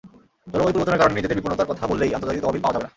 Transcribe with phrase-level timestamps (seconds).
[0.51, 2.89] জলবায়ু পরিবর্তনের কারণে নিজেদের বিপন্নতার কথা বললেই আন্তর্জাতিক তহবিল পাওয়া যাবে না।